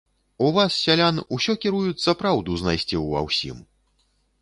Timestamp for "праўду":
2.25-2.59